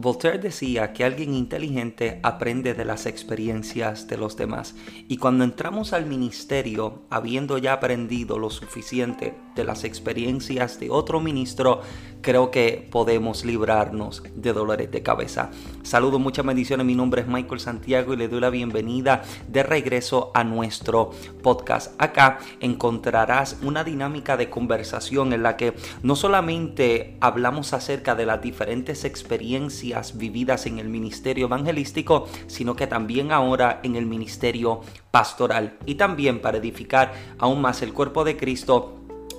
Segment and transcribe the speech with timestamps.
[0.00, 4.74] Voltaire decía que alguien inteligente aprende de las experiencias de los demás.
[5.08, 11.20] Y cuando entramos al ministerio, habiendo ya aprendido lo suficiente de las experiencias de otro
[11.20, 11.82] ministro,
[12.22, 15.50] creo que podemos librarnos de dolores de cabeza.
[15.82, 16.86] Saludos, muchas bendiciones.
[16.86, 21.10] Mi nombre es Michael Santiago y le doy la bienvenida de regreso a nuestro
[21.42, 21.92] podcast.
[22.00, 28.40] Acá encontrarás una dinámica de conversación en la que no solamente hablamos acerca de las
[28.40, 35.76] diferentes experiencias vividas en el ministerio evangelístico, sino que también ahora en el ministerio pastoral
[35.86, 38.96] y también para edificar aún más el cuerpo de Cristo.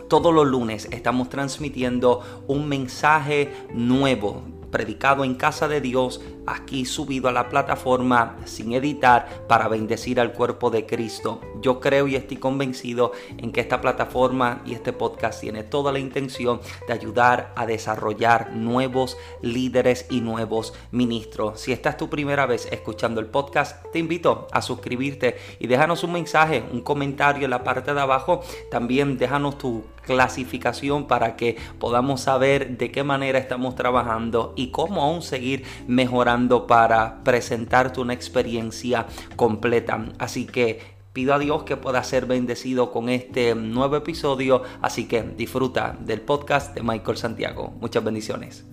[0.09, 7.29] Todos los lunes estamos transmitiendo un mensaje nuevo predicado en casa de Dios, aquí subido
[7.29, 11.41] a la plataforma sin editar para bendecir al cuerpo de Cristo.
[11.61, 15.99] Yo creo y estoy convencido en que esta plataforma y este podcast tiene toda la
[15.99, 21.59] intención de ayudar a desarrollar nuevos líderes y nuevos ministros.
[21.59, 26.03] Si esta es tu primera vez escuchando el podcast, te invito a suscribirte y déjanos
[26.03, 28.41] un mensaje, un comentario en la parte de abajo.
[28.69, 35.01] También déjanos tu clasificación para que podamos saber de qué manera estamos trabajando y cómo
[35.01, 40.05] aún seguir mejorando para presentarte una experiencia completa.
[40.19, 45.23] Así que Pido a Dios que pueda ser bendecido con este nuevo episodio, así que
[45.23, 47.73] disfruta del podcast de Michael Santiago.
[47.81, 48.65] Muchas bendiciones.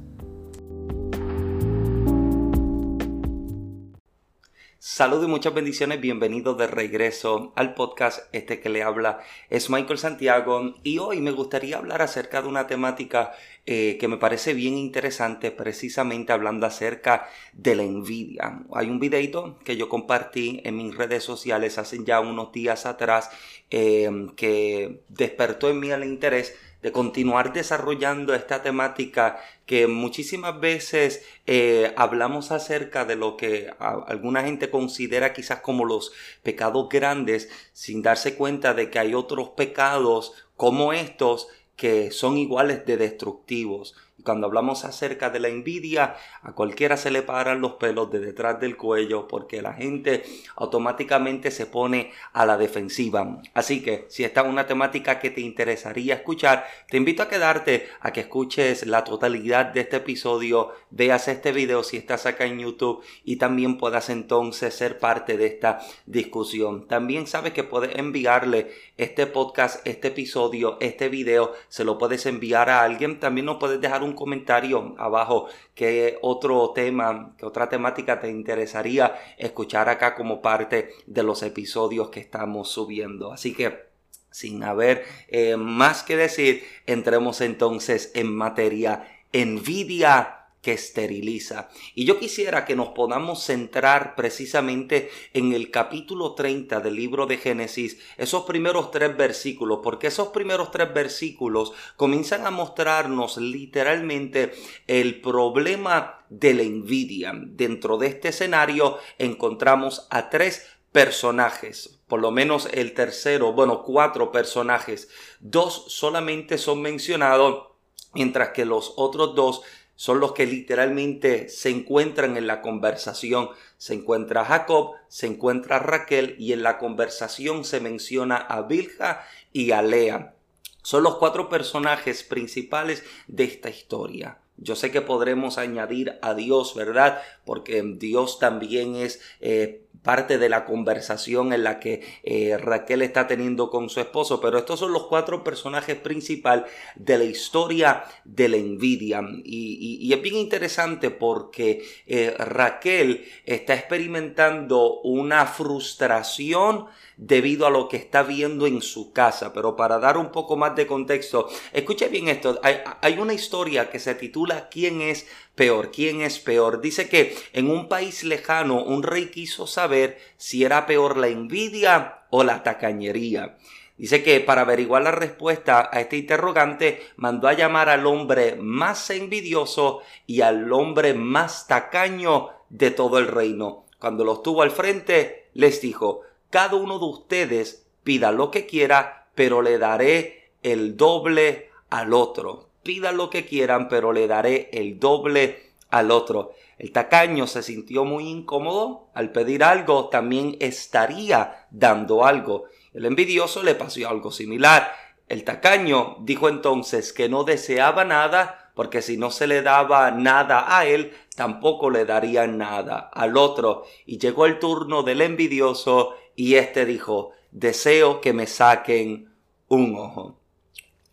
[4.91, 8.21] Saludos y muchas bendiciones, bienvenidos de regreso al podcast.
[8.33, 12.67] Este que le habla es Michael Santiago y hoy me gustaría hablar acerca de una
[12.67, 13.33] temática
[13.67, 18.63] eh, que me parece bien interesante, precisamente hablando acerca de la envidia.
[18.73, 23.29] Hay un videito que yo compartí en mis redes sociales hace ya unos días atrás
[23.71, 26.57] eh, que despertó en mí el interés
[26.89, 34.43] de continuar desarrollando esta temática que muchísimas veces eh, hablamos acerca de lo que alguna
[34.43, 36.13] gente considera quizás como los
[36.43, 42.87] pecados grandes sin darse cuenta de que hay otros pecados como estos que son iguales
[42.87, 43.95] de destructivos
[44.25, 48.61] cuando hablamos acerca de la envidia, a cualquiera se le paran los pelos de detrás
[48.61, 50.25] del cuello porque la gente
[50.57, 53.41] automáticamente se pone a la defensiva.
[53.55, 57.89] Así que si esta es una temática que te interesaría escuchar, te invito a quedarte
[58.01, 62.59] a que escuches la totalidad de este episodio, veas este video si estás acá en
[62.59, 66.87] YouTube y también puedas entonces ser parte de esta discusión.
[66.87, 72.71] También sabes que puedes enviarle este podcast, este episodio, este video, se lo puedes enviar
[72.71, 73.21] a alguien.
[73.21, 78.29] También nos puedes dejar un un comentario abajo qué otro tema, qué otra temática te
[78.31, 83.33] interesaría escuchar acá como parte de los episodios que estamos subiendo.
[83.33, 83.89] Así que
[84.31, 89.07] sin haber eh, más que decir, entremos entonces en materia.
[89.33, 90.38] Envidia
[90.69, 91.71] que esteriliza.
[91.95, 97.39] Y yo quisiera que nos podamos centrar precisamente en el capítulo 30 del libro de
[97.39, 104.53] Génesis, esos primeros tres versículos, porque esos primeros tres versículos comienzan a mostrarnos literalmente
[104.87, 107.33] el problema de la envidia.
[107.35, 114.31] Dentro de este escenario encontramos a tres personajes, por lo menos el tercero, bueno, cuatro
[114.33, 115.09] personajes,
[115.41, 117.69] dos solamente son mencionados,
[118.13, 119.63] mientras que los otros dos
[119.99, 123.49] son los que literalmente se encuentran en la conversación.
[123.79, 129.73] Se encuentra Jacob, se encuentra Raquel y en la conversación se menciona a Bilja y
[129.73, 130.37] a Lea.
[130.85, 134.39] Son los cuatro personajes principales de esta historia.
[134.57, 137.21] Yo sé que podremos añadir a Dios, ¿verdad?
[137.45, 143.27] Porque Dios también es eh, parte de la conversación en la que eh, Raquel está
[143.27, 148.49] teniendo con su esposo, pero estos son los cuatro personajes principales de la historia de
[148.49, 149.21] la envidia.
[149.45, 156.87] Y, es bien interesante porque eh, Raquel está experimentando una frustración
[157.19, 159.53] debido a lo que está viendo en su casa.
[159.53, 162.59] Pero para dar un poco más de contexto, escuche bien esto.
[162.63, 165.91] Hay, una historia que se titula ¿Quién es peor?
[165.91, 166.81] ¿Quién es peor?
[166.81, 172.21] Dice que en un país lejano un rey quiso saber si era peor la envidia
[172.31, 173.59] o la tacañería.
[173.97, 179.11] Dice que para averiguar la respuesta a este interrogante mandó a llamar al hombre más
[179.11, 183.87] envidioso y al hombre más tacaño de todo el reino.
[183.99, 189.29] Cuando los tuvo al frente, les dijo, cada uno de ustedes pida lo que quiera,
[189.35, 192.71] pero le daré el doble al otro.
[192.83, 196.53] Pida lo que quieran, pero le daré el doble al otro.
[196.79, 199.09] El tacaño se sintió muy incómodo.
[199.15, 202.65] Al pedir algo, también estaría dando algo.
[202.95, 204.93] El envidioso le pasó algo similar.
[205.29, 210.79] El tacaño dijo entonces que no deseaba nada porque si no se le daba nada
[210.79, 213.83] a él, tampoco le darían nada al otro.
[214.07, 219.35] Y llegó el turno del envidioso y éste dijo, deseo que me saquen
[219.67, 220.39] un ojo.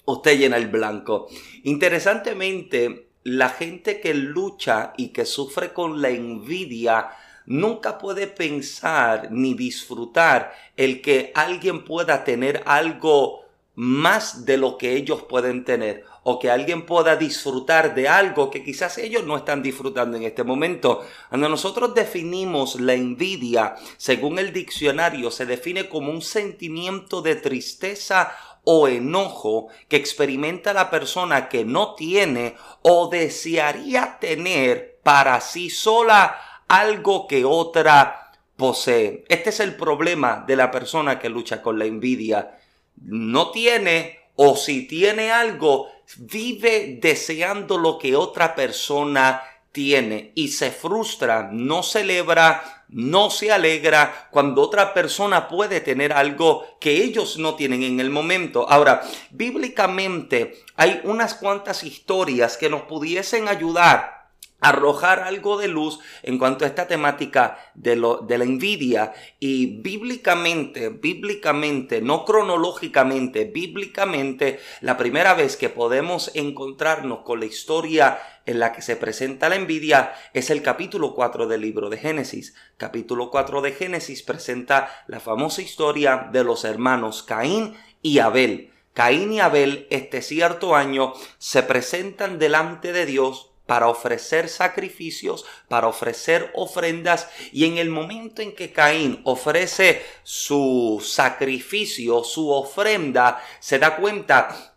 [0.06, 1.28] Usted llena el blanco.
[1.64, 7.10] Interesantemente, la gente que lucha y que sufre con la envidia
[7.48, 13.45] nunca puede pensar ni disfrutar el que alguien pueda tener algo
[13.76, 18.64] más de lo que ellos pueden tener o que alguien pueda disfrutar de algo que
[18.64, 21.06] quizás ellos no están disfrutando en este momento.
[21.30, 28.36] Cuando nosotros definimos la envidia, según el diccionario, se define como un sentimiento de tristeza
[28.64, 36.36] o enojo que experimenta la persona que no tiene o desearía tener para sí sola
[36.68, 39.24] algo que otra posee.
[39.30, 42.58] Este es el problema de la persona que lucha con la envidia.
[43.02, 50.72] No tiene o si tiene algo, vive deseando lo que otra persona tiene y se
[50.72, 57.56] frustra, no celebra, no se alegra cuando otra persona puede tener algo que ellos no
[57.56, 58.70] tienen en el momento.
[58.70, 59.02] Ahora,
[59.32, 64.15] bíblicamente hay unas cuantas historias que nos pudiesen ayudar
[64.66, 72.02] arrojar algo de luz en cuanto a esta temática de, la envidia y bíblicamente, bíblicamente,
[72.02, 78.18] no cronológicamente, bíblicamente, la primera vez que podemos encontrarnos con la historia
[78.48, 82.56] en la que se presenta la envidia es el capítulo 4 del libro de Génesis.
[82.78, 88.72] Capítulo 4 de Génesis presenta la famosa historia de los hermanos Caín y Abel.
[88.94, 95.88] Caín y Abel este cierto año se presentan delante de Dios para ofrecer sacrificios, para
[95.88, 103.80] ofrecer ofrendas, y en el momento en que Caín ofrece su sacrificio, su ofrenda, se
[103.80, 104.76] da cuenta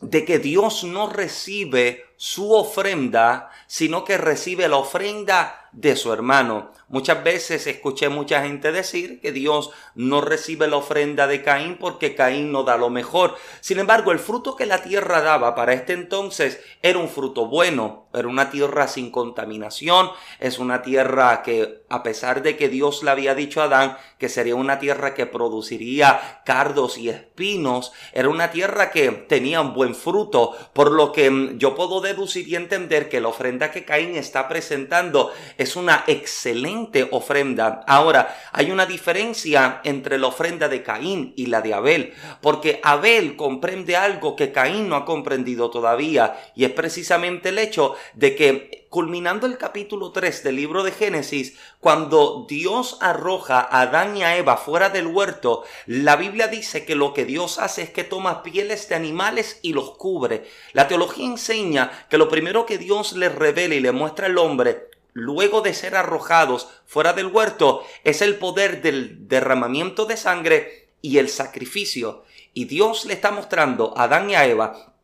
[0.00, 6.70] de que Dios no recibe su ofrenda, sino que recibe la ofrenda de su hermano.
[6.88, 12.14] Muchas veces escuché mucha gente decir que Dios no recibe la ofrenda de Caín porque
[12.14, 13.36] Caín no da lo mejor.
[13.60, 18.08] Sin embargo, el fruto que la tierra daba para este entonces era un fruto bueno,
[18.14, 20.10] era una tierra sin contaminación,
[20.40, 24.28] es una tierra que a pesar de que Dios le había dicho a Adán que
[24.28, 29.94] sería una tierra que produciría cardos y espinos, era una tierra que tenía un buen
[29.94, 34.16] fruto, por lo que mm, yo puedo deducir y entender que la ofrenda que Caín
[34.16, 37.84] está presentando es una excelente ofrenda.
[37.86, 43.36] Ahora, hay una diferencia entre la ofrenda de Caín y la de Abel, porque Abel
[43.36, 48.86] comprende algo que Caín no ha comprendido todavía, y es precisamente el hecho de que
[48.88, 54.36] culminando el capítulo 3 del libro de Génesis, cuando Dios arroja a Adán y a
[54.36, 58.42] Eva fuera del huerto, la Biblia dice que lo que Dios hace es que toma
[58.42, 60.46] pieles de animales y los cubre.
[60.72, 64.88] La teología enseña que lo primero que Dios le revela y le muestra al hombre
[65.18, 71.18] luego de ser arrojados fuera del huerto, es el poder del derramamiento de sangre y
[71.18, 72.24] el sacrificio.
[72.54, 74.94] Y Dios le está mostrando a Adán y a Eva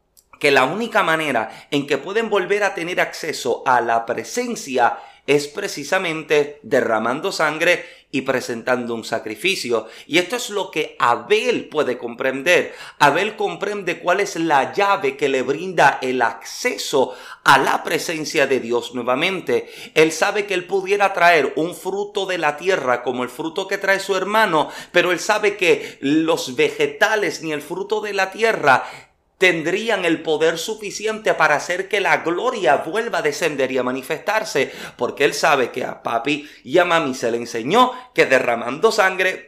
[0.41, 5.49] que la única manera en que pueden volver a tener acceso a la presencia es
[5.49, 9.89] precisamente derramando sangre y presentando un sacrificio.
[10.07, 12.73] Y esto es lo que Abel puede comprender.
[13.01, 18.61] Abel comprende cuál es la llave que le brinda el acceso a la presencia de
[18.61, 19.69] Dios nuevamente.
[19.95, 23.79] Él sabe que él pudiera traer un fruto de la tierra como el fruto que
[23.79, 28.85] trae su hermano, pero él sabe que los vegetales ni el fruto de la tierra
[29.45, 34.73] tendrían el poder suficiente para hacer que la gloria vuelva a descender y a manifestarse,
[34.97, 39.47] porque él sabe que a papi y a mami se le enseñó que derramando sangre,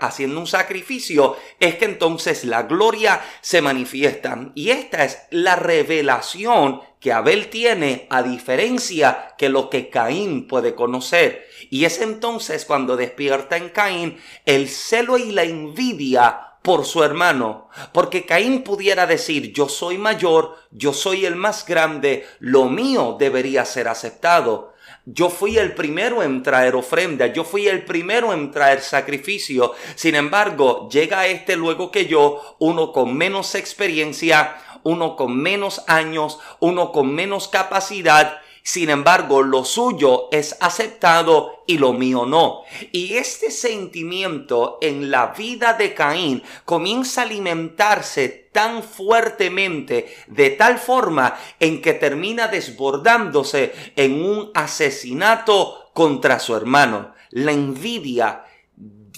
[0.00, 4.50] haciendo un sacrificio, es que entonces la gloria se manifiesta.
[4.56, 10.74] Y esta es la revelación que Abel tiene a diferencia que lo que Caín puede
[10.74, 11.46] conocer.
[11.70, 17.68] Y es entonces cuando despierta en Caín el celo y la envidia por su hermano,
[17.92, 23.64] porque Caín pudiera decir, yo soy mayor, yo soy el más grande, lo mío debería
[23.64, 24.74] ser aceptado.
[25.04, 29.72] Yo fui el primero en traer ofrenda, yo fui el primero en traer sacrificio.
[29.94, 36.38] Sin embargo, llega este luego que yo, uno con menos experiencia, uno con menos años,
[36.60, 42.64] uno con menos capacidad, sin embargo, lo suyo es aceptado y lo mío no.
[42.92, 50.78] Y este sentimiento en la vida de Caín comienza a alimentarse tan fuertemente, de tal
[50.78, 57.14] forma en que termina desbordándose en un asesinato contra su hermano.
[57.30, 58.44] La envidia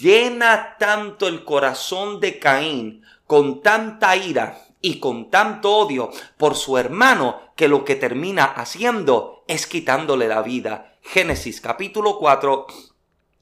[0.00, 6.78] llena tanto el corazón de Caín con tanta ira y con tanto odio por su
[6.78, 10.96] hermano que lo que termina haciendo es quitándole la vida.
[11.02, 12.68] Génesis capítulo 4,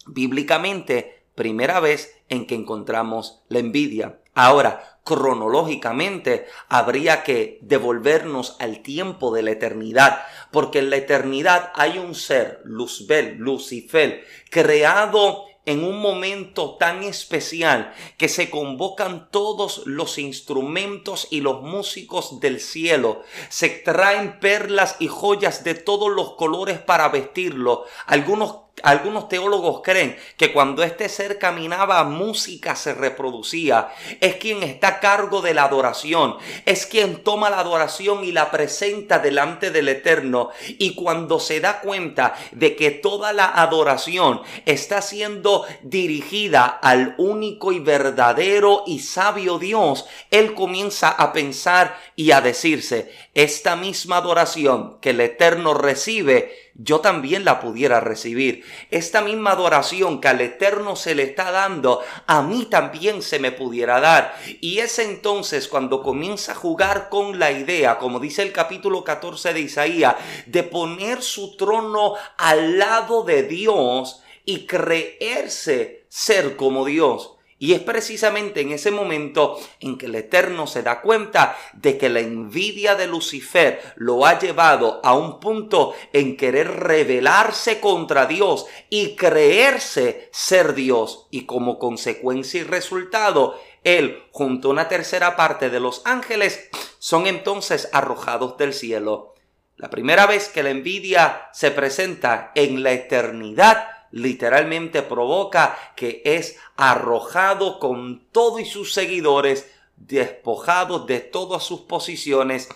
[0.06, 4.18] bíblicamente, primera vez en que encontramos la envidia.
[4.32, 11.98] Ahora, cronológicamente, habría que devolvernos al tiempo de la eternidad, porque en la eternidad hay
[11.98, 20.16] un ser, Luzbel, Lucifer, creado en un momento tan especial que se convocan todos los
[20.16, 23.20] instrumentos y los músicos del cielo.
[23.50, 27.84] Se traen perlas y joyas de todos los colores para vestirlo.
[28.06, 33.88] Algunos algunos teólogos creen que cuando este ser caminaba, música se reproducía.
[34.20, 36.36] Es quien está a cargo de la adoración.
[36.66, 40.50] Es quien toma la adoración y la presenta delante del Eterno.
[40.66, 47.72] Y cuando se da cuenta de que toda la adoración está siendo dirigida al único
[47.72, 54.98] y verdadero y sabio Dios, él comienza a pensar y a decirse, esta misma adoración
[55.00, 58.64] que el Eterno recibe, yo también la pudiera recibir.
[58.90, 63.50] Esta misma adoración que al Eterno se le está dando, a mí también se me
[63.50, 64.34] pudiera dar.
[64.60, 69.52] Y es entonces cuando comienza a jugar con la idea, como dice el capítulo 14
[69.52, 70.14] de Isaías,
[70.46, 77.37] de poner su trono al lado de Dios y creerse ser como Dios.
[77.60, 82.08] Y es precisamente en ese momento en que el Eterno se da cuenta de que
[82.08, 88.66] la envidia de Lucifer lo ha llevado a un punto en querer rebelarse contra Dios
[88.90, 91.26] y creerse ser Dios.
[91.30, 96.68] Y como consecuencia y resultado, él junto a una tercera parte de los ángeles
[97.00, 99.34] son entonces arrojados del cielo.
[99.76, 106.56] La primera vez que la envidia se presenta en la eternidad, literalmente provoca que es
[106.76, 112.68] arrojado con todo y sus seguidores, despojados de todas sus posiciones,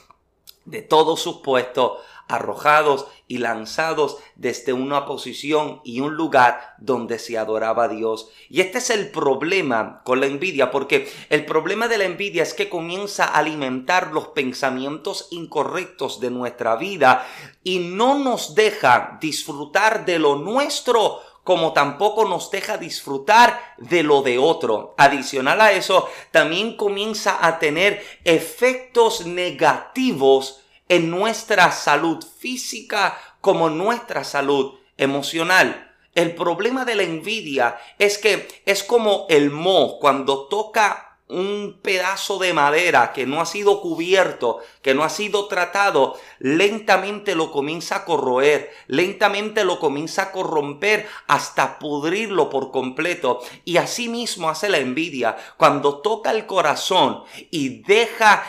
[0.65, 1.99] de todos sus puestos,
[2.33, 8.29] arrojados y lanzados desde una posición y un lugar donde se adoraba a Dios.
[8.49, 12.55] Y este es el problema con la envidia, porque el problema de la envidia es
[12.55, 17.27] que comienza a alimentar los pensamientos incorrectos de nuestra vida
[17.63, 24.23] y no nos deja disfrutar de lo nuestro como tampoco nos deja disfrutar de lo
[24.23, 24.95] de otro.
[24.97, 30.62] Adicional a eso, también comienza a tener efectos negativos
[30.93, 35.91] en nuestra salud física como nuestra salud emocional.
[36.15, 42.39] El problema de la envidia es que es como el mo cuando toca un pedazo
[42.39, 47.97] de madera que no ha sido cubierto, que no ha sido tratado, lentamente lo comienza
[47.97, 53.41] a corroer, lentamente lo comienza a corromper hasta pudrirlo por completo.
[53.65, 55.37] Y así mismo hace la envidia.
[55.57, 58.45] Cuando toca el corazón y deja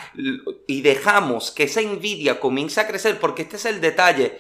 [0.68, 4.40] y dejamos que esa envidia comience a crecer, porque este es el detalle.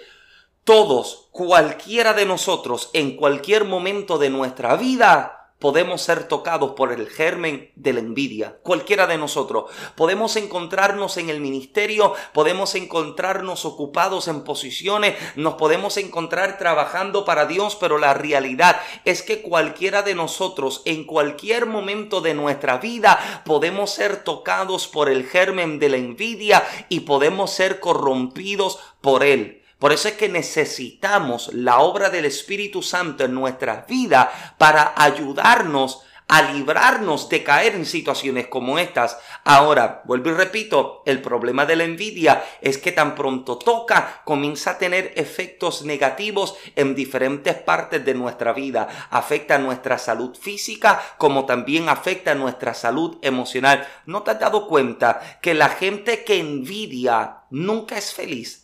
[0.63, 7.08] Todos, cualquiera de nosotros, en cualquier momento de nuestra vida, podemos ser tocados por el
[7.08, 9.72] germen de la envidia, cualquiera de nosotros.
[9.96, 17.46] Podemos encontrarnos en el ministerio, podemos encontrarnos ocupados en posiciones, nos podemos encontrar trabajando para
[17.46, 23.41] Dios, pero la realidad es que cualquiera de nosotros en cualquier momento de nuestra vida
[23.46, 29.62] podemos ser tocados por el germen de la envidia y podemos ser corrompidos por él.
[29.84, 36.04] Por eso es que necesitamos la obra del Espíritu Santo en nuestra vida para ayudarnos
[36.30, 39.18] a librarnos de caer en situaciones como estas.
[39.44, 44.72] Ahora, vuelvo y repito, el problema de la envidia es que tan pronto toca, comienza
[44.72, 48.88] a tener efectos negativos en diferentes partes de nuestra vida.
[49.10, 53.86] Afecta nuestra salud física como también afecta nuestra salud emocional.
[54.06, 58.62] ¿No te has dado cuenta que la gente que envidia nunca es feliz?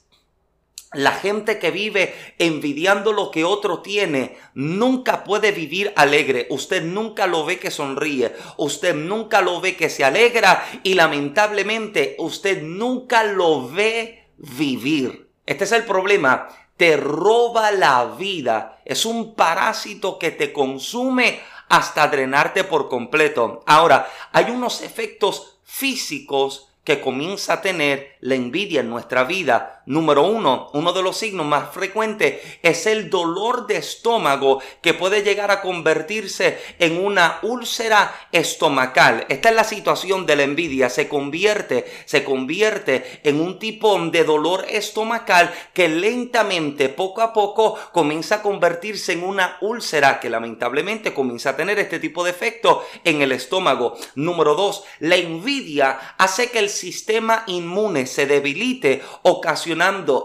[0.94, 6.48] La gente que vive envidiando lo que otro tiene nunca puede vivir alegre.
[6.50, 8.34] Usted nunca lo ve que sonríe.
[8.58, 15.30] Usted nunca lo ve que se alegra y lamentablemente usted nunca lo ve vivir.
[15.46, 16.48] Este es el problema.
[16.76, 18.82] Te roba la vida.
[18.84, 23.62] Es un parásito que te consume hasta drenarte por completo.
[23.68, 29.79] Ahora, hay unos efectos físicos que comienza a tener la envidia en nuestra vida.
[29.90, 35.24] Número uno, uno de los signos más frecuentes es el dolor de estómago que puede
[35.24, 39.26] llegar a convertirse en una úlcera estomacal.
[39.30, 40.92] Esta es la situación de la envidia.
[40.92, 47.74] Se convierte, se convierte en un tipo de dolor estomacal que lentamente, poco a poco,
[47.92, 52.86] comienza a convertirse en una úlcera que lamentablemente comienza a tener este tipo de efecto
[53.04, 53.98] en el estómago.
[54.14, 59.79] Número dos, la envidia hace que el sistema inmune se debilite, ocasionando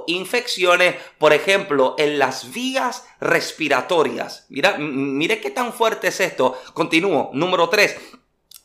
[0.07, 4.47] infecciones, por ejemplo, en las vías respiratorias.
[4.49, 6.59] Mira, mire qué tan fuerte es esto.
[6.75, 7.31] Continúo.
[7.33, 7.97] Número 3.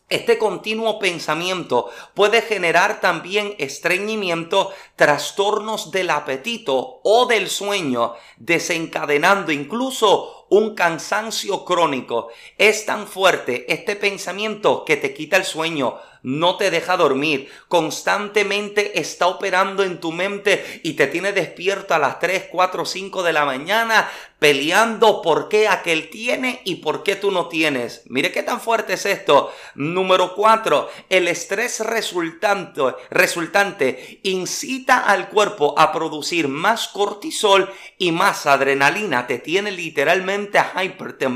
[0.09, 10.47] Este continuo pensamiento puede generar también estreñimiento, trastornos del apetito o del sueño, desencadenando incluso
[10.49, 12.29] un cansancio crónico.
[12.57, 18.99] Es tan fuerte este pensamiento que te quita el sueño, no te deja dormir, constantemente
[18.99, 23.33] está operando en tu mente y te tiene despierto a las 3, 4, 5 de
[23.33, 24.09] la mañana
[24.39, 28.03] peleando por qué aquel tiene y por qué tú no tienes.
[28.05, 29.51] Mire qué tan fuerte es esto.
[29.75, 38.45] Número 4, el estrés resultante, resultante incita al cuerpo a producir más cortisol y más
[38.45, 39.27] adrenalina.
[39.27, 41.27] Te tiene literalmente hyper, te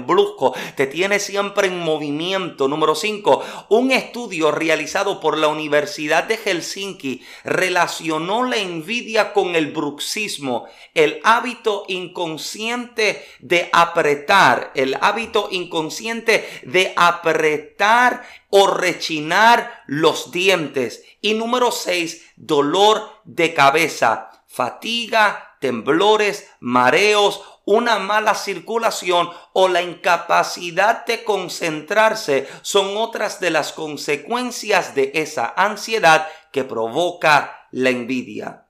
[0.76, 2.68] te tiene siempre en movimiento.
[2.68, 9.56] Número 5, un estudio realizado realizado por la Universidad de Helsinki relacionó la envidia con
[9.56, 10.66] el bruxismo,
[10.96, 21.04] el hábito inconsciente de apretar, el hábito inconsciente de apretar o rechinar los dientes.
[21.22, 31.06] Y número 6, dolor de cabeza, fatiga, temblores, mareos una mala circulación o la incapacidad
[31.06, 38.68] de concentrarse son otras de las consecuencias de esa ansiedad que provoca la envidia.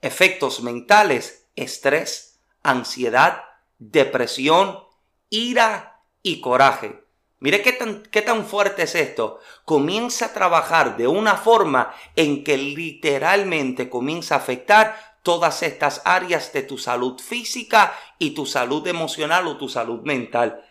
[0.00, 3.42] Efectos mentales, estrés, ansiedad,
[3.78, 4.78] depresión,
[5.28, 7.04] ira y coraje.
[7.38, 9.40] Mire qué tan, qué tan fuerte es esto.
[9.64, 16.52] Comienza a trabajar de una forma en que literalmente comienza a afectar todas estas áreas
[16.52, 20.64] de tu salud física y tu salud emocional o tu salud mental.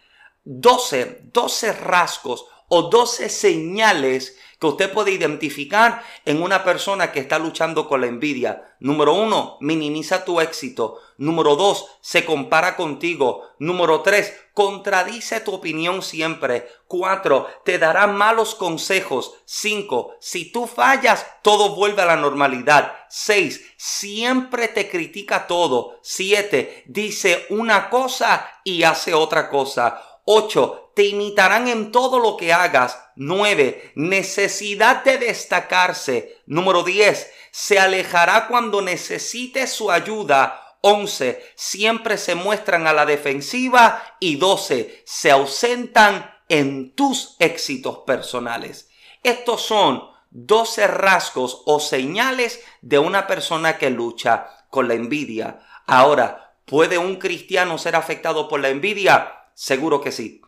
[0.46, 7.40] 12, 12 rasgos o 12 señales que usted puede identificar en una persona que está
[7.40, 8.76] luchando con la envidia.
[8.82, 11.00] Número uno, minimiza tu éxito.
[11.18, 13.44] Número dos, se compara contigo.
[13.60, 16.68] Número tres, contradice tu opinión siempre.
[16.88, 19.36] Cuatro, te dará malos consejos.
[19.46, 22.94] Cinco, si tú fallas, todo vuelve a la normalidad.
[23.08, 26.00] Seis, siempre te critica todo.
[26.02, 30.02] Siete, dice una cosa y hace otra cosa.
[30.26, 30.85] 8.
[30.96, 32.98] Te imitarán en todo lo que hagas.
[33.18, 33.92] 9.
[33.96, 36.42] Necesidad de destacarse.
[36.46, 37.32] Número 10.
[37.52, 40.78] Se alejará cuando necesite su ayuda.
[40.80, 41.44] 11.
[41.56, 44.16] Siempre se muestran a la defensiva.
[44.22, 45.04] Y 12.
[45.06, 48.90] Se ausentan en tus éxitos personales.
[49.22, 55.60] Estos son 12 rasgos o señales de una persona que lucha con la envidia.
[55.88, 59.50] Ahora, ¿puede un cristiano ser afectado por la envidia?
[59.54, 60.42] Seguro que sí.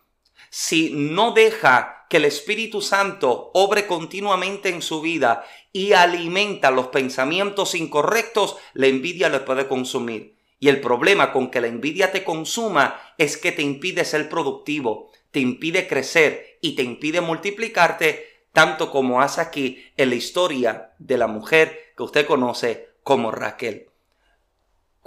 [0.60, 6.88] Si no deja que el Espíritu Santo obre continuamente en su vida y alimenta los
[6.88, 10.36] pensamientos incorrectos, la envidia le puede consumir.
[10.60, 15.12] Y el problema con que la envidia te consuma es que te impide ser productivo,
[15.30, 21.20] te impide crecer y te impide multiplicarte, tanto como hace aquí en la historia de
[21.20, 23.87] la mujer que usted conoce como Raquel.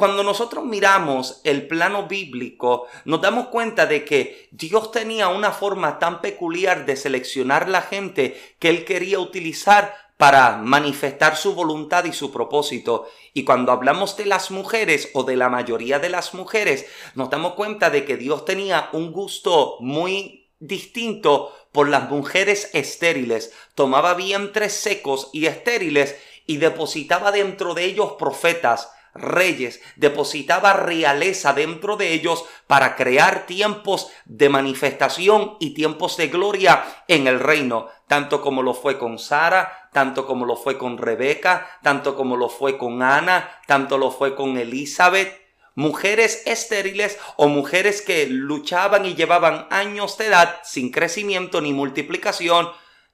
[0.01, 5.99] Cuando nosotros miramos el plano bíblico, nos damos cuenta de que Dios tenía una forma
[5.99, 12.15] tan peculiar de seleccionar la gente que Él quería utilizar para manifestar su voluntad y
[12.15, 13.09] su propósito.
[13.35, 17.53] Y cuando hablamos de las mujeres o de la mayoría de las mujeres, nos damos
[17.53, 23.53] cuenta de que Dios tenía un gusto muy distinto por las mujeres estériles.
[23.75, 31.96] Tomaba vientres secos y estériles y depositaba dentro de ellos profetas reyes, depositaba realeza dentro
[31.96, 38.40] de ellos para crear tiempos de manifestación y tiempos de gloria en el reino, tanto
[38.40, 42.79] como lo fue con Sara, tanto como lo fue con Rebeca, tanto como lo fue
[42.79, 45.40] con Ana, tanto lo fue con Elizabeth.
[45.75, 52.68] Mujeres estériles o mujeres que luchaban y llevaban años de edad sin crecimiento ni multiplicación,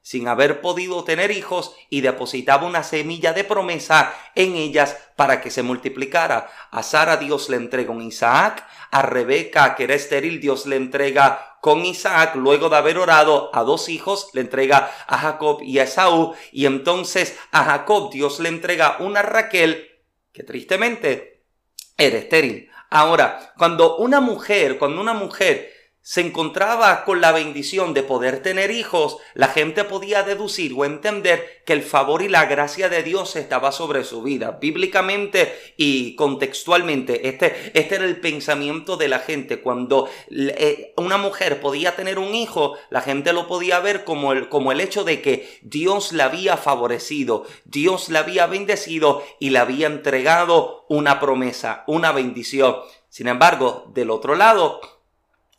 [0.06, 5.50] sin haber podido tener hijos y depositaba una semilla de promesa en ellas para que
[5.50, 6.48] se multiplicara.
[6.70, 11.58] A Sara Dios le entrega un Isaac, a Rebeca, que era estéril, Dios le entrega
[11.60, 15.82] con Isaac, luego de haber orado a dos hijos, le entrega a Jacob y a
[15.82, 19.88] Esaú, y entonces a Jacob Dios le entrega una Raquel
[20.32, 21.42] que tristemente
[21.96, 22.70] era estéril.
[22.90, 25.75] Ahora, cuando una mujer, cuando una mujer
[26.06, 31.64] se encontraba con la bendición de poder tener hijos, la gente podía deducir o entender
[31.66, 34.52] que el favor y la gracia de Dios estaba sobre su vida.
[34.60, 39.60] Bíblicamente y contextualmente, este, este era el pensamiento de la gente.
[39.60, 44.48] Cuando eh, una mujer podía tener un hijo, la gente lo podía ver como el,
[44.48, 49.58] como el hecho de que Dios la había favorecido, Dios la había bendecido y le
[49.58, 52.76] había entregado una promesa, una bendición.
[53.08, 54.80] Sin embargo, del otro lado,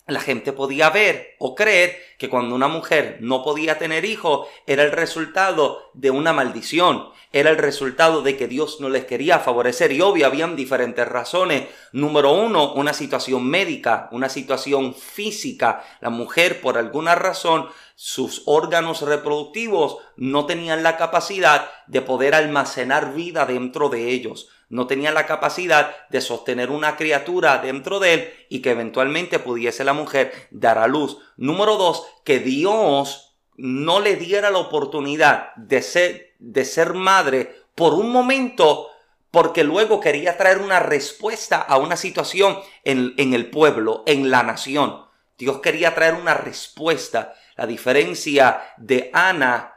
[0.07, 4.83] la gente podía ver o creer que cuando una mujer no podía tener hijos era
[4.83, 9.91] el resultado de una maldición, era el resultado de que Dios no les quería favorecer.
[9.91, 11.67] Y obvio, habían diferentes razones.
[11.91, 15.83] Número uno, una situación médica, una situación física.
[15.99, 23.13] La mujer, por alguna razón, sus órganos reproductivos no tenían la capacidad de poder almacenar
[23.13, 28.33] vida dentro de ellos no tenía la capacidad de sostener una criatura dentro de él
[28.49, 31.17] y que eventualmente pudiese la mujer dar a luz.
[31.37, 37.93] Número dos, que Dios no le diera la oportunidad de ser, de ser madre por
[37.93, 38.89] un momento
[39.31, 44.43] porque luego quería traer una respuesta a una situación en, en el pueblo, en la
[44.43, 45.05] nación.
[45.37, 47.35] Dios quería traer una respuesta.
[47.55, 49.73] La diferencia de Ana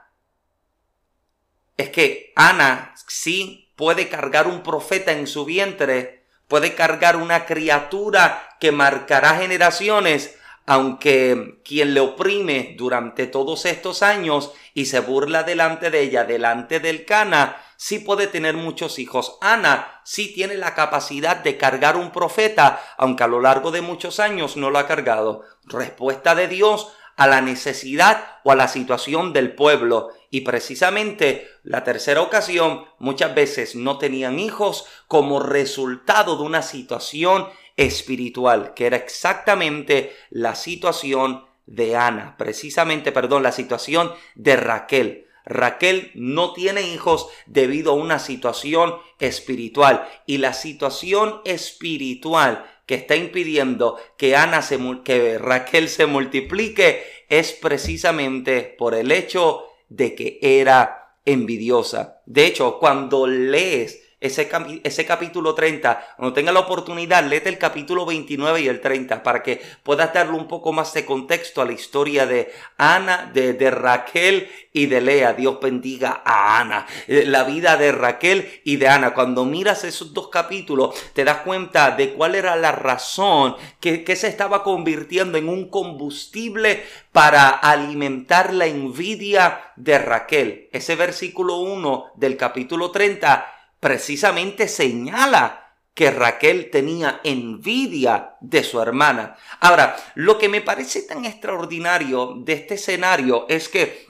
[1.76, 8.46] es que Ana sí puede cargar un profeta en su vientre, puede cargar una criatura
[8.60, 15.90] que marcará generaciones, aunque quien le oprime durante todos estos años y se burla delante
[15.90, 19.38] de ella, delante del Cana, sí puede tener muchos hijos.
[19.40, 24.20] Ana sí tiene la capacidad de cargar un profeta, aunque a lo largo de muchos
[24.20, 25.42] años no lo ha cargado.
[25.64, 30.08] Respuesta de Dios a la necesidad o a la situación del pueblo.
[30.30, 37.46] Y precisamente la tercera ocasión, muchas veces no tenían hijos como resultado de una situación
[37.76, 45.26] espiritual, que era exactamente la situación de Ana, precisamente, perdón, la situación de Raquel.
[45.44, 53.14] Raquel no tiene hijos debido a una situación espiritual y la situación espiritual que está
[53.14, 60.40] impidiendo que Ana se, que Raquel se multiplique es precisamente por el hecho de que
[60.42, 62.20] era envidiosa.
[62.26, 64.50] De hecho, cuando lees ese,
[64.84, 69.42] ese capítulo 30, cuando tenga la oportunidad, léete el capítulo 29 y el 30 para
[69.42, 73.70] que puedas darle un poco más de contexto a la historia de Ana, de, de
[73.70, 75.32] Raquel y de Lea.
[75.32, 76.86] Dios bendiga a Ana.
[77.08, 79.14] Eh, la vida de Raquel y de Ana.
[79.14, 84.16] Cuando miras esos dos capítulos, te das cuenta de cuál era la razón que, que
[84.16, 90.68] se estaba convirtiendo en un combustible para alimentar la envidia de Raquel.
[90.72, 99.36] Ese versículo 1 del capítulo 30 precisamente señala que Raquel tenía envidia de su hermana.
[99.60, 104.06] Ahora, lo que me parece tan extraordinario de este escenario es que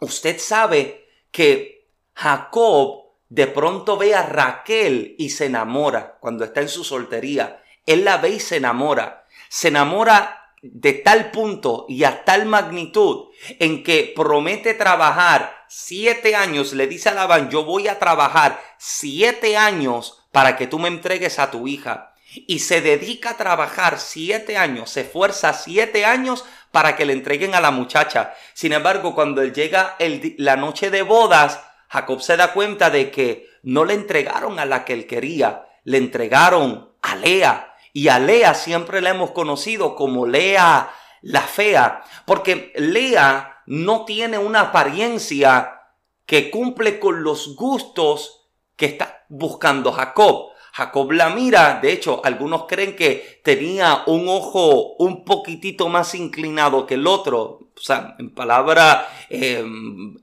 [0.00, 6.68] usted sabe que Jacob de pronto ve a Raquel y se enamora cuando está en
[6.68, 7.62] su soltería.
[7.84, 9.26] Él la ve y se enamora.
[9.48, 13.26] Se enamora de tal punto y a tal magnitud
[13.58, 19.56] en que promete trabajar siete años, le dice a Labán, yo voy a trabajar siete
[19.56, 22.12] años para que tú me entregues a tu hija.
[22.46, 27.54] Y se dedica a trabajar siete años, se esfuerza siete años para que le entreguen
[27.54, 28.34] a la muchacha.
[28.52, 33.10] Sin embargo, cuando él llega el, la noche de bodas, Jacob se da cuenta de
[33.10, 37.74] que no le entregaron a la que él quería, le entregaron a Lea.
[37.92, 40.90] Y a Lea siempre la hemos conocido como Lea
[41.22, 45.80] la fea, porque Lea no tiene una apariencia
[46.24, 50.50] que cumple con los gustos que está buscando Jacob.
[50.72, 56.84] Jacob la mira, de hecho, algunos creen que tenía un ojo un poquitito más inclinado
[56.84, 57.70] que el otro.
[57.74, 59.64] O sea, en palabra eh,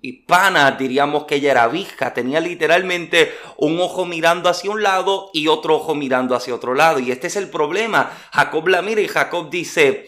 [0.01, 5.47] hispana diríamos que ella era vieja, tenía literalmente un ojo mirando hacia un lado y
[5.47, 6.99] otro ojo mirando hacia otro lado.
[6.99, 8.12] Y este es el problema.
[8.32, 10.08] Jacob la mira y Jacob dice,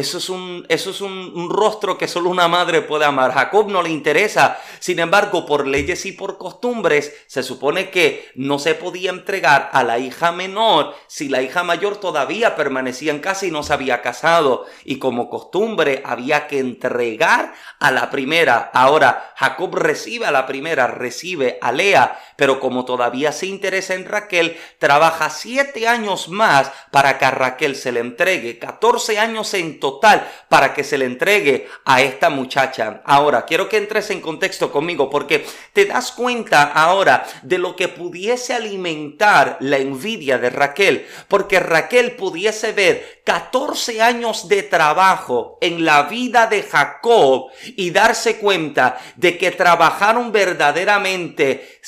[0.00, 3.32] eso es, un, eso es un, rostro que solo una madre puede amar.
[3.32, 4.58] Jacob no le interesa.
[4.78, 9.84] Sin embargo, por leyes y por costumbres, se supone que no se podía entregar a
[9.84, 14.00] la hija menor si la hija mayor todavía permanecía en casa y no se había
[14.00, 14.66] casado.
[14.84, 18.70] Y como costumbre, había que entregar a la primera.
[18.72, 24.06] Ahora, Jacob recibe a la primera, recibe a Lea, pero como todavía se interesa en
[24.06, 28.58] Raquel, trabaja siete años más para que a Raquel se le entregue.
[28.58, 33.02] 14 años en total total para que se le entregue a esta muchacha.
[33.04, 37.88] Ahora, quiero que entres en contexto conmigo porque te das cuenta ahora de lo que
[37.88, 45.84] pudiese alimentar la envidia de Raquel, porque Raquel pudiese ver 14 años de trabajo en
[45.84, 51.80] la vida de Jacob y darse cuenta de que trabajaron verdaderamente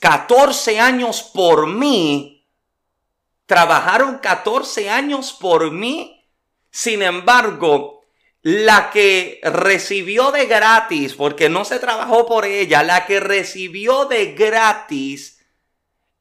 [0.00, 2.46] 14 años por mí,
[3.46, 6.15] trabajaron 14 años por mí,
[6.76, 8.04] sin embargo,
[8.42, 14.34] la que recibió de gratis, porque no se trabajó por ella, la que recibió de
[14.34, 15.42] gratis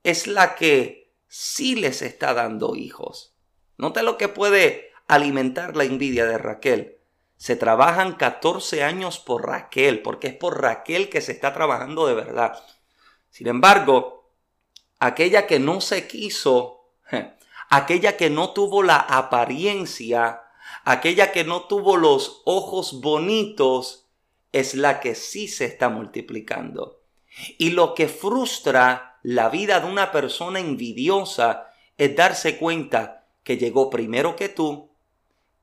[0.04, 3.36] es la que sí les está dando hijos.
[3.78, 7.00] Nota lo que puede alimentar la envidia de Raquel.
[7.36, 12.14] Se trabajan 14 años por Raquel, porque es por Raquel que se está trabajando de
[12.14, 12.64] verdad.
[13.30, 14.32] Sin embargo,
[15.00, 16.92] aquella que no se quiso,
[17.70, 20.44] aquella que no tuvo la apariencia,
[20.86, 24.08] aquella que no tuvo los ojos bonitos,
[24.52, 27.02] es la que sí se está multiplicando.
[27.58, 31.68] Y lo que frustra la vida de una persona envidiosa
[31.98, 34.92] es darse cuenta que llegó primero que tú,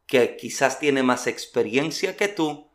[0.07, 2.69] que quizás tiene más experiencia que tú,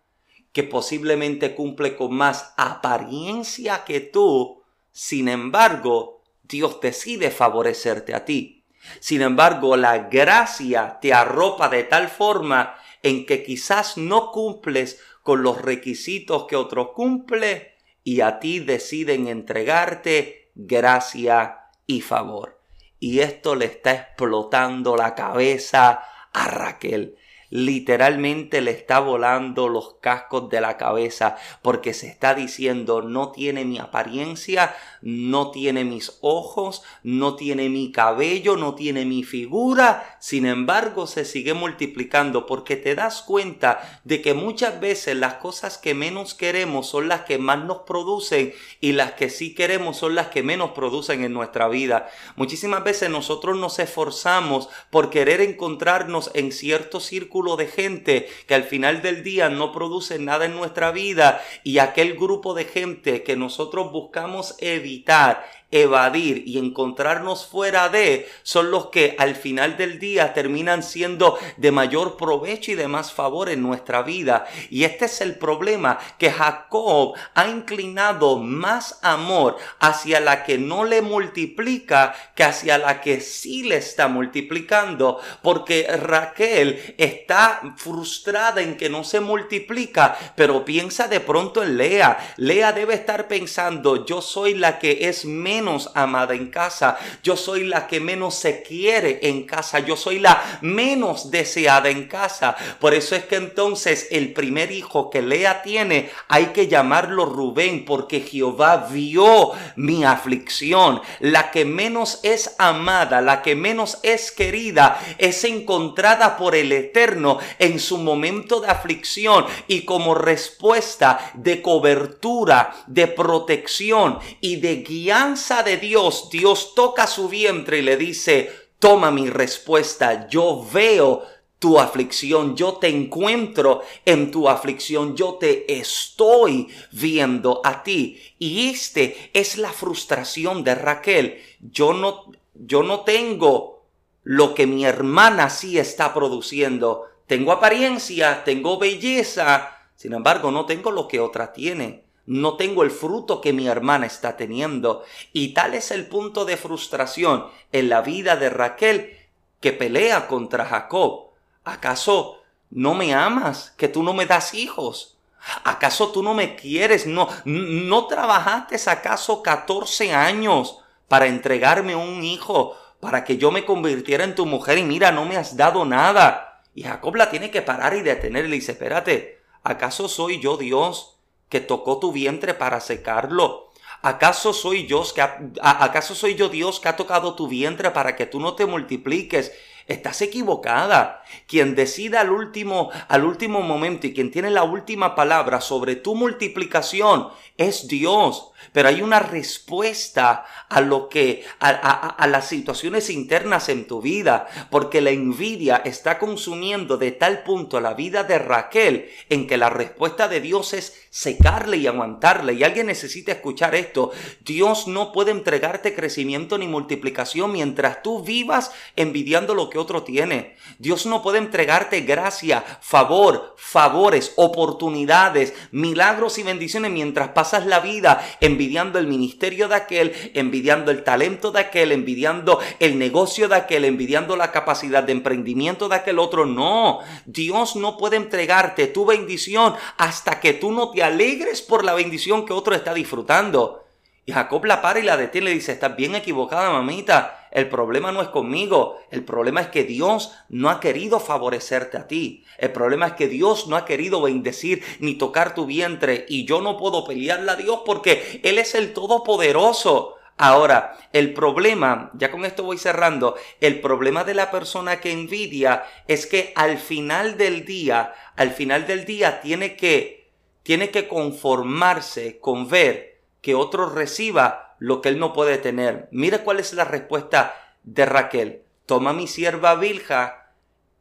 [0.51, 8.56] que posiblemente cumple con más apariencia que tú, sin embargo, Dios decide favorecerte a ti.
[8.99, 15.43] Sin embargo, la gracia te arropa de tal forma en que quizás no cumples con
[15.43, 22.61] los requisitos que otro cumple y a ti deciden entregarte gracia y favor.
[22.99, 27.17] Y esto le está explotando la cabeza a Raquel
[27.49, 33.63] literalmente le está volando los cascos de la cabeza porque se está diciendo no tiene
[33.63, 40.45] mi apariencia, no tiene mis ojos, no tiene mi cabello, no tiene mi figura, sin
[40.45, 45.93] embargo se sigue multiplicando porque te das cuenta de que muchas veces las cosas que
[45.93, 50.27] menos queremos son las que más nos producen y las que sí queremos son las
[50.27, 52.09] que menos producen en nuestra vida.
[52.35, 58.63] Muchísimas veces nosotros nos esforzamos por querer encontrarnos en ciertos círculos de gente que al
[58.63, 63.35] final del día no produce nada en nuestra vida y aquel grupo de gente que
[63.35, 70.33] nosotros buscamos evitar evadir y encontrarnos fuera de son los que al final del día
[70.33, 74.45] terminan siendo de mayor provecho y de más favor en nuestra vida.
[74.69, 80.85] Y este es el problema, que Jacob ha inclinado más amor hacia la que no
[80.85, 88.77] le multiplica que hacia la que sí le está multiplicando, porque Raquel está frustrada en
[88.77, 92.17] que no se multiplica, pero piensa de pronto en Lea.
[92.37, 96.97] Lea debe estar pensando, yo soy la que es menos menos amada en casa.
[97.23, 99.79] Yo soy la que menos se quiere en casa.
[99.79, 102.55] Yo soy la menos deseada en casa.
[102.79, 107.85] Por eso es que entonces el primer hijo que Lea tiene hay que llamarlo Rubén
[107.85, 111.01] porque Jehová vio mi aflicción.
[111.21, 117.39] La que menos es amada, la que menos es querida, es encontrada por el Eterno
[117.57, 125.46] en su momento de aflicción y como respuesta de cobertura, de protección y de guianza
[125.47, 131.23] de Dios, Dios toca su vientre y le dice, toma mi respuesta, yo veo
[131.57, 138.21] tu aflicción, yo te encuentro en tu aflicción, yo te estoy viendo a ti.
[138.37, 141.41] Y este es la frustración de Raquel.
[141.61, 143.85] Yo no, yo no tengo
[144.23, 147.05] lo que mi hermana sí está produciendo.
[147.25, 152.91] Tengo apariencia, tengo belleza, sin embargo no tengo lo que otra tiene no tengo el
[152.91, 155.03] fruto que mi hermana está teniendo.
[155.31, 159.17] Y tal es el punto de frustración en la vida de Raquel
[159.61, 161.31] que pelea contra Jacob.
[161.63, 163.73] ¿Acaso no me amas?
[163.77, 165.17] ¿Que tú no me das hijos?
[165.63, 167.07] ¿Acaso tú no me quieres?
[167.07, 174.25] ¿No, no trabajaste acaso 14 años para entregarme un hijo, para que yo me convirtiera
[174.25, 176.61] en tu mujer y mira, no me has dado nada?
[176.75, 181.16] Y Jacob la tiene que parar y detenerle y dice, espérate, ¿acaso soy yo Dios?
[181.49, 183.71] Que tocó tu vientre para secarlo?
[184.01, 188.27] ¿Acaso soy Dios que acaso soy yo Dios que ha tocado tu vientre para que
[188.27, 189.51] tú no te multipliques
[189.87, 191.23] Estás equivocada.
[191.47, 196.13] Quien decida al último, al último momento y quien tiene la última palabra sobre tu
[196.13, 198.51] multiplicación es Dios.
[198.73, 204.47] Pero hay una respuesta a lo que, a, a, las situaciones internas en tu vida,
[204.69, 209.69] porque la envidia está consumiendo de tal punto la vida de Raquel en que la
[209.69, 212.53] respuesta de Dios es secarle y aguantarle.
[212.53, 214.11] Y alguien necesita escuchar esto.
[214.41, 220.01] Dios no puede entregarte crecimiento ni multiplicación mientras tú vivas envidiando lo que que otro
[220.01, 220.55] tiene.
[220.79, 228.25] Dios no puede entregarte gracia, favor, favores, oportunidades, milagros y bendiciones mientras pasas la vida
[228.41, 233.85] envidiando el ministerio de aquel, envidiando el talento de aquel, envidiando el negocio de aquel,
[233.85, 236.47] envidiando la capacidad de emprendimiento de aquel otro.
[236.47, 241.93] No, Dios no puede entregarte tu bendición hasta que tú no te alegres por la
[241.93, 243.83] bendición que otro está disfrutando.
[244.25, 247.36] Y Jacob la para y la detiene y le dice, estás bien equivocada, mamita.
[247.51, 248.99] El problema no es conmigo.
[249.11, 252.45] El problema es que Dios no ha querido favorecerte a ti.
[252.57, 256.25] El problema es que Dios no ha querido bendecir ni tocar tu vientre.
[256.27, 260.15] Y yo no puedo pelearle a Dios porque Él es el Todopoderoso.
[260.39, 265.83] Ahora, el problema, ya con esto voy cerrando, el problema de la persona que envidia
[266.07, 270.29] es que al final del día, al final del día tiene que,
[270.61, 276.07] tiene que conformarse con ver que otro reciba lo que él no puede tener.
[276.11, 278.63] Mira cuál es la respuesta de Raquel.
[278.85, 280.51] Toma mi sierva Vilja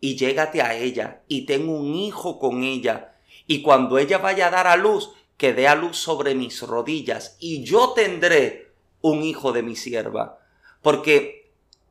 [0.00, 3.12] y llégate a ella y ten un hijo con ella.
[3.46, 7.36] Y cuando ella vaya a dar a luz, que dé a luz sobre mis rodillas
[7.38, 10.38] y yo tendré un hijo de mi sierva.
[10.82, 11.50] Porque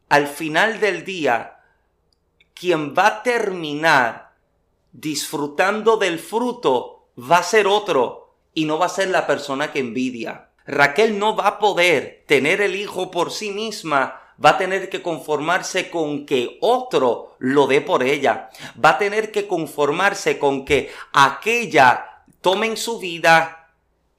[0.10, 1.60] al final del día,
[2.54, 4.34] quien va a terminar
[4.91, 9.80] disfrutando del fruto va a ser otro y no va a ser la persona que
[9.80, 10.44] envidia.
[10.67, 15.01] Raquel no va a poder tener el hijo por sí misma, va a tener que
[15.01, 18.49] conformarse con que otro lo dé por ella.
[18.84, 23.71] Va a tener que conformarse con que aquella tomen su vida,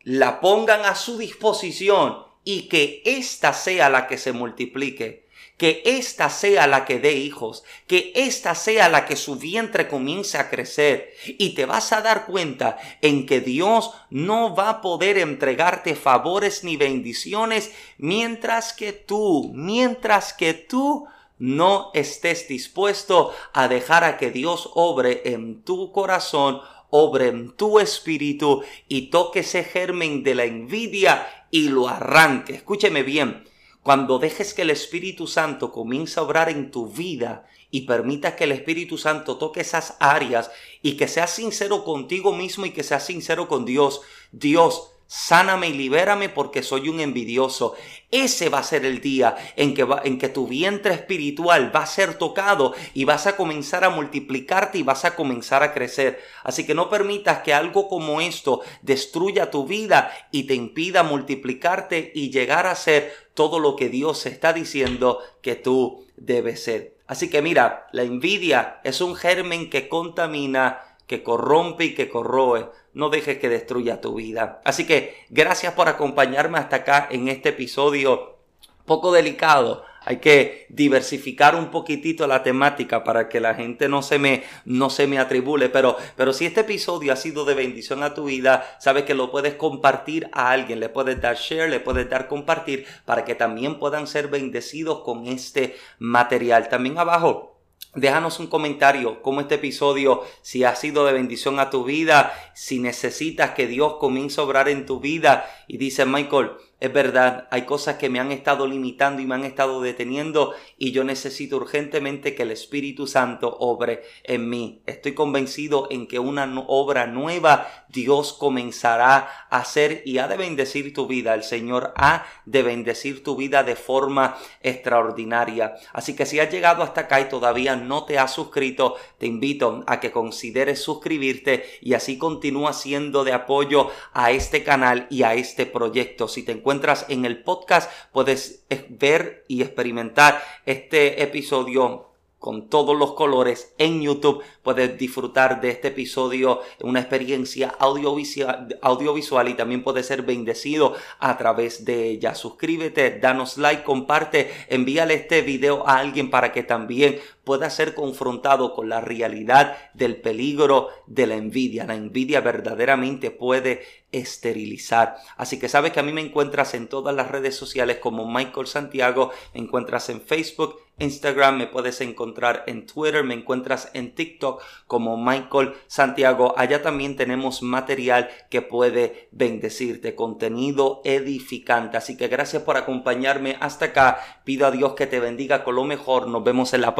[0.02, 5.25] la pongan a su disposición y que ésta sea la que se multiplique
[5.56, 10.36] que ésta sea la que dé hijos, que ésta sea la que su vientre comience
[10.38, 11.14] a crecer.
[11.38, 16.62] Y te vas a dar cuenta en que Dios no va a poder entregarte favores
[16.62, 21.06] ni bendiciones mientras que tú, mientras que tú
[21.38, 27.78] no estés dispuesto a dejar a que Dios obre en tu corazón, obre en tu
[27.78, 32.54] espíritu y toque ese germen de la envidia y lo arranque.
[32.54, 33.44] Escúcheme bien.
[33.86, 38.42] Cuando dejes que el Espíritu Santo comience a obrar en tu vida y permitas que
[38.42, 40.50] el Espíritu Santo toque esas áreas
[40.82, 44.00] y que seas sincero contigo mismo y que seas sincero con Dios,
[44.32, 47.74] Dios, sáname y libérame porque soy un envidioso.
[48.10, 51.82] Ese va a ser el día en que, va, en que tu vientre espiritual va
[51.82, 56.20] a ser tocado y vas a comenzar a multiplicarte y vas a comenzar a crecer.
[56.44, 62.12] Así que no permitas que algo como esto destruya tu vida y te impida multiplicarte
[62.14, 66.96] y llegar a ser todo lo que Dios está diciendo que tú debes ser.
[67.06, 72.68] Así que mira, la envidia es un germen que contamina, que corrompe y que corroe
[72.96, 74.62] no dejes que destruya tu vida.
[74.64, 78.38] Así que gracias por acompañarme hasta acá en este episodio
[78.86, 79.84] poco delicado.
[80.02, 84.88] Hay que diversificar un poquitito la temática para que la gente no se me, no
[84.88, 85.68] se me atribule.
[85.68, 89.30] Pero, pero si este episodio ha sido de bendición a tu vida, sabes que lo
[89.30, 90.80] puedes compartir a alguien.
[90.80, 95.26] Le puedes dar share, le puedes dar compartir para que también puedan ser bendecidos con
[95.26, 96.70] este material.
[96.70, 97.55] También abajo
[97.96, 102.78] Déjanos un comentario como este episodio, si ha sido de bendición a tu vida, si
[102.78, 105.50] necesitas que Dios comience a obrar en tu vida.
[105.66, 109.44] Y dice Michael, es verdad, hay cosas que me han estado limitando y me han
[109.44, 114.82] estado deteniendo y yo necesito urgentemente que el Espíritu Santo obre en mí.
[114.84, 120.92] Estoy convencido en que una obra nueva Dios comenzará a hacer y ha de bendecir
[120.92, 121.32] tu vida.
[121.32, 125.76] El Señor ha de bendecir tu vida de forma extraordinaria.
[125.94, 129.82] Así que si has llegado hasta acá y todavía no te has suscrito, te invito
[129.86, 135.32] a que consideres suscribirte y así continúa siendo de apoyo a este canal y a
[135.32, 136.28] este proyecto.
[136.28, 142.08] Si te encuentras en el podcast, puedes ver y experimentar este episodio
[142.40, 144.42] con todos los colores en YouTube.
[144.62, 151.38] Puedes disfrutar de este episodio, una experiencia audiovisual, audiovisual y también puedes ser bendecido a
[151.38, 152.34] través de ella.
[152.34, 158.74] Suscríbete, danos like, comparte, envíale este video a alguien para que también pueda ser confrontado
[158.74, 161.84] con la realidad del peligro de la envidia.
[161.84, 165.14] La envidia verdaderamente puede esterilizar.
[165.36, 168.66] Así que sabes que a mí me encuentras en todas las redes sociales como Michael
[168.66, 174.62] Santiago, me encuentras en Facebook, Instagram, me puedes encontrar en Twitter, me encuentras en TikTok
[174.86, 176.54] como Michael Santiago.
[176.56, 181.98] Allá también tenemos material que puede bendecirte, contenido edificante.
[181.98, 184.18] Así que gracias por acompañarme hasta acá.
[184.44, 186.28] Pido a Dios que te bendiga con lo mejor.
[186.28, 186.94] Nos vemos en la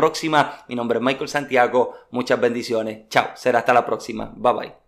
[0.68, 1.94] Mi nombre es Michael Santiago.
[2.11, 3.09] Muchas bendiciones.
[3.09, 3.29] Chao.
[3.35, 4.33] Será hasta la próxima.
[4.37, 4.86] Bye bye.